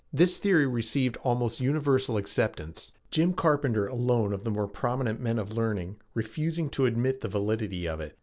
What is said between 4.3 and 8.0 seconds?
of the more prominent men of learning refusing to admit the validity of